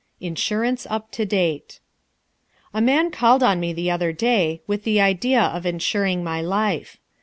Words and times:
Insurance 0.19 0.87
up 0.89 1.11
to 1.11 1.27
Date 1.27 1.79
A 2.73 2.81
man 2.81 3.11
called 3.11 3.43
on 3.43 3.59
me 3.59 3.71
the 3.71 3.91
other 3.91 4.11
day 4.11 4.63
with 4.65 4.83
the 4.83 4.99
idea 4.99 5.39
of 5.39 5.63
insuring 5.63 6.23
my 6.23 6.41
life. 6.41 6.97